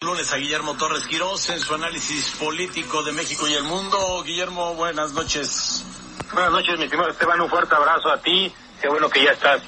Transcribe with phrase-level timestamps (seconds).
[0.00, 4.22] Lunes a Guillermo Torres Quirós en su análisis político de México y el mundo.
[4.22, 5.84] Guillermo, buenas noches.
[6.32, 7.40] Buenas noches, mi estimado Esteban.
[7.40, 8.52] Un fuerte abrazo a ti.
[8.80, 9.60] Qué bueno que ya estás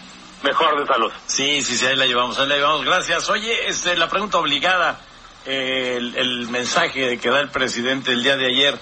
[0.44, 1.10] mejor de salud.
[1.26, 2.84] Sí, sí, sí, ahí la llevamos, ahí la llevamos.
[2.84, 3.28] Gracias.
[3.28, 5.00] Oye, este, la pregunta obligada,
[5.46, 8.78] eh, el, el, mensaje que da el presidente el día de ayer,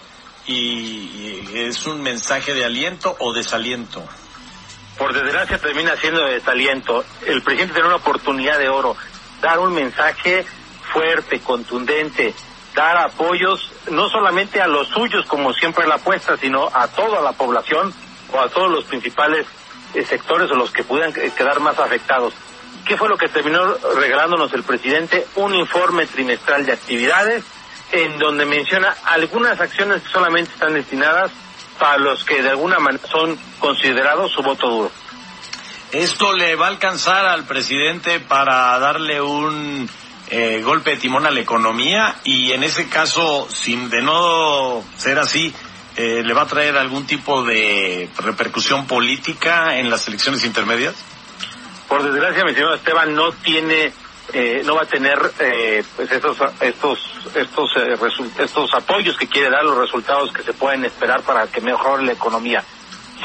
[0.46, 4.06] y, y es un mensaje de aliento o desaliento.
[4.98, 7.06] Por desgracia termina siendo desaliento.
[7.24, 8.98] El presidente tiene una oportunidad de oro,
[9.40, 10.44] dar un mensaje
[10.88, 12.34] fuerte, contundente,
[12.74, 17.32] dar apoyos no solamente a los suyos como siempre la apuesta, sino a toda la
[17.32, 17.92] población
[18.32, 19.46] o a todos los principales
[19.94, 22.34] eh, sectores o los que pudieran quedar más afectados.
[22.84, 25.26] ¿Qué fue lo que terminó regalándonos el presidente?
[25.36, 27.44] Un informe trimestral de actividades
[27.92, 31.30] en donde menciona algunas acciones que solamente están destinadas
[31.78, 34.90] para los que de alguna manera son considerados su voto duro.
[35.92, 39.88] ¿Esto le va a alcanzar al presidente para darle un
[40.30, 45.18] eh, golpe de timón a la economía y en ese caso, sin de no ser
[45.18, 45.54] así,
[45.96, 50.94] eh, le va a traer algún tipo de repercusión política en las elecciones intermedias?
[51.88, 53.92] Por desgracia, mi señor Esteban, no tiene,
[54.32, 56.98] eh, no va a tener eh, pues estos estos
[57.34, 57.96] estos eh,
[58.38, 62.12] estos apoyos que quiere dar, los resultados que se pueden esperar para que mejore la
[62.12, 62.62] economía.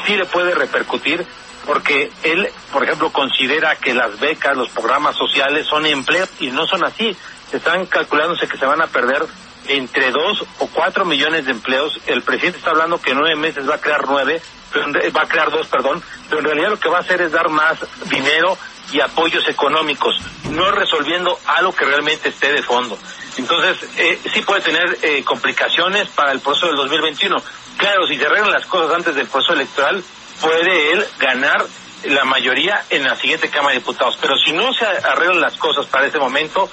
[0.06, 1.24] Sí le puede repercutir
[1.66, 6.66] porque él, por ejemplo, considera que las becas, los programas sociales son empleos y no
[6.66, 7.16] son así.
[7.52, 9.24] Están calculándose que se van a perder
[9.66, 11.98] entre dos o cuatro millones de empleos.
[12.06, 14.40] El presidente está hablando que en nueve meses va a crear nueve,
[15.16, 17.48] va a crear dos, perdón, pero en realidad lo que va a hacer es dar
[17.48, 18.58] más dinero
[18.92, 20.16] y apoyos económicos,
[20.50, 22.98] no resolviendo algo que realmente esté de fondo.
[23.36, 27.36] Entonces, eh, sí puede tener eh, complicaciones para el proceso del 2021.
[27.76, 30.04] Claro, si se arreglan las cosas antes del proceso electoral,
[30.40, 31.64] puede él ganar
[32.04, 34.18] la mayoría en la siguiente Cámara de Diputados.
[34.20, 36.68] Pero si no se arreglan las cosas para ese momento,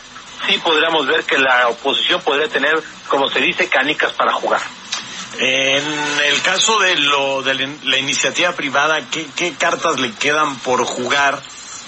[0.47, 4.61] sí podríamos ver que la oposición podría tener, como se dice, canicas para jugar.
[5.38, 5.83] En
[6.25, 11.41] el caso de lo de la iniciativa privada, ¿qué, qué cartas le quedan por jugar?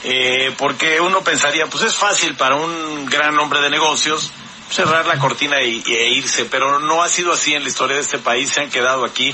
[0.05, 4.31] Eh, porque uno pensaría, pues es fácil para un gran hombre de negocios
[4.69, 8.01] cerrar la cortina y, e irse, pero no ha sido así en la historia de
[8.01, 9.34] este país, se han quedado aquí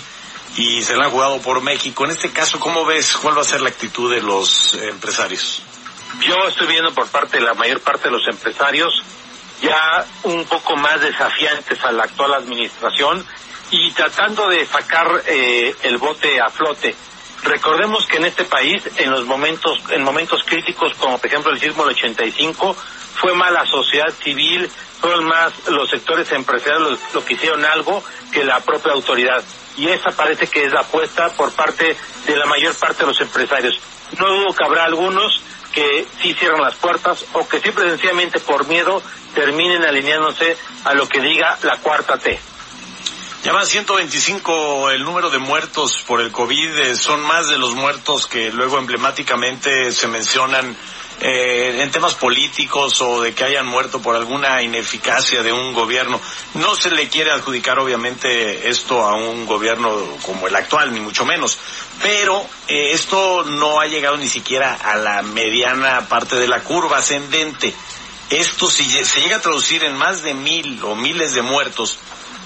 [0.57, 2.05] y se la han jugado por México.
[2.05, 5.61] En este caso, ¿cómo ves cuál va a ser la actitud de los empresarios?
[6.21, 9.03] Yo estoy viendo por parte de la mayor parte de los empresarios
[9.61, 13.25] ya un poco más desafiantes a la actual administración
[13.71, 16.95] y tratando de sacar eh, el bote a flote.
[17.43, 21.59] Recordemos que en este país, en los momentos, en momentos críticos, como por ejemplo el
[21.59, 22.75] sismo del 85,
[23.15, 28.03] fue más la sociedad civil, fueron más los sectores empresariales los, lo que hicieron algo
[28.31, 29.43] que la propia autoridad.
[29.79, 31.95] Y esa parece que es la apuesta por parte
[32.25, 33.79] de la mayor parte de los empresarios.
[34.17, 35.41] No dudo que habrá algunos
[35.71, 39.01] que sí cierran las puertas o que simple y sencillamente por miedo
[39.33, 42.37] terminen alineándose a lo que diga la cuarta T.
[43.43, 48.27] Ya van 125 el número de muertos por el COVID, son más de los muertos
[48.27, 50.75] que luego emblemáticamente se mencionan
[51.21, 56.19] eh, en temas políticos o de que hayan muerto por alguna ineficacia de un gobierno.
[56.53, 59.91] No se le quiere adjudicar obviamente esto a un gobierno
[60.25, 61.57] como el actual, ni mucho menos,
[62.01, 66.99] pero eh, esto no ha llegado ni siquiera a la mediana parte de la curva
[66.99, 67.73] ascendente.
[68.29, 71.97] Esto si se llega a traducir en más de mil o miles de muertos,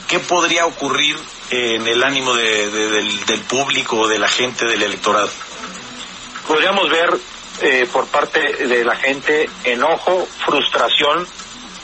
[0.07, 1.17] ¿qué podría ocurrir
[1.49, 5.29] en el ánimo de, de, del, del, público de la gente del electorado?
[6.47, 7.19] Podríamos ver
[7.63, 11.25] eh, por parte de la gente enojo, frustración,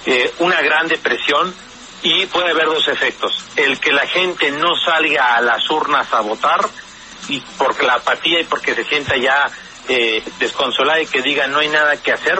[0.06, 1.56] eh, una gran depresión
[2.04, 3.46] y puede haber dos efectos.
[3.56, 6.68] El que la gente no salga a las urnas a votar
[7.30, 9.50] y por la apatía y porque se sienta ya
[9.88, 12.38] eh, desconsolada y que diga no hay nada que hacer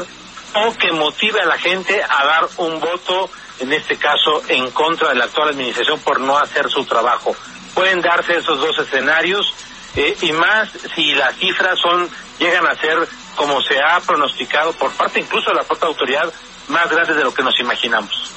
[0.56, 3.30] o que motive a la gente a dar un voto
[3.60, 7.34] en este caso en contra de la actual administración por no hacer su trabajo.
[7.74, 9.54] Pueden darse esos dos escenarios
[9.96, 14.92] eh, y más si las cifras son llegan a ser como se ha pronosticado por
[14.94, 16.34] parte incluso de la propia autoridad
[16.68, 18.32] más grandes de lo que nos imaginamos.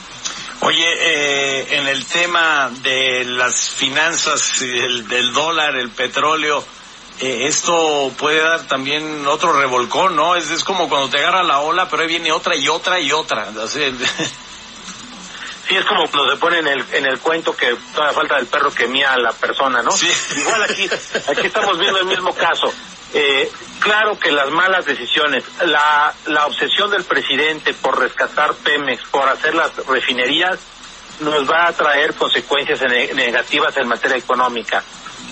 [0.60, 6.64] Oye, eh, en el tema de las finanzas, del, del dólar, el petróleo,
[7.20, 10.37] eh, esto puede dar también otro revolcón, ¿no?
[10.37, 13.12] Es, es como cuando te agarra la ola, pero ahí viene otra y otra y
[13.12, 13.49] otra.
[13.69, 13.81] Sí,
[15.73, 18.47] Sí, es como cuando se pone en el, en el cuento que toda falta del
[18.47, 19.91] perro que mía a la persona, ¿no?
[19.93, 20.07] Sí.
[20.37, 22.71] Igual aquí, aquí estamos viendo el mismo caso.
[23.15, 29.27] Eh, claro que las malas decisiones, la, la obsesión del presidente por rescatar Pemex, por
[29.27, 30.59] hacer las refinerías,
[31.21, 32.79] nos va a traer consecuencias
[33.15, 34.85] negativas en materia económica.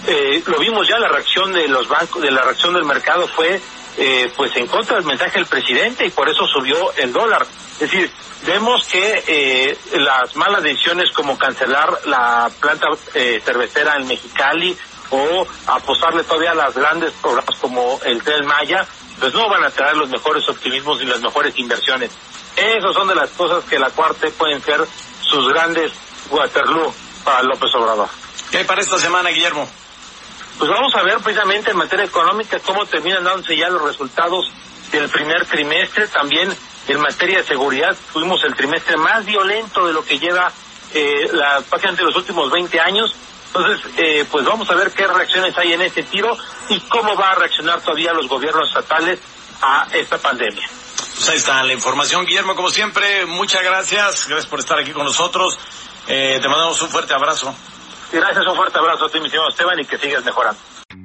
[0.07, 3.61] Eh, lo vimos ya, la reacción de los bancos, de la reacción del mercado fue
[3.99, 7.47] eh, pues en contra del mensaje del presidente y por eso subió el dólar.
[7.81, 8.11] Es decir,
[8.47, 14.77] vemos que eh, las malas decisiones como cancelar la planta eh, cervecera en Mexicali
[15.09, 18.87] o apostarle todavía a las grandes programas como el Tren Maya,
[19.19, 22.11] pues no van a traer los mejores optimismos y las mejores inversiones.
[22.55, 24.87] Esas son de las cosas que la cuarta pueden ser
[25.23, 25.91] sus grandes
[26.29, 26.93] Waterloo
[27.25, 28.09] para López Obrador.
[28.51, 29.67] ¿Qué hay para esta semana, Guillermo?
[30.59, 34.53] Pues vamos a ver precisamente en materia económica cómo terminan dándose ya los resultados
[34.93, 36.09] del primer trimestre.
[36.09, 36.55] También
[36.93, 40.53] en materia de seguridad tuvimos el trimestre más violento de lo que lleva
[40.93, 43.15] eh, la de los últimos 20 años.
[43.47, 46.37] Entonces, eh, pues vamos a ver qué reacciones hay en este tiro
[46.69, 49.19] y cómo va a reaccionar todavía los gobiernos estatales
[49.61, 50.69] a esta pandemia.
[51.15, 55.05] Pues ahí está la información, Guillermo, como siempre, muchas gracias, gracias por estar aquí con
[55.05, 55.59] nosotros.
[56.07, 57.55] Eh, te mandamos un fuerte abrazo.
[58.13, 60.59] Gracias, un fuerte abrazo a ti, mi señor Esteban, y que sigas mejorando.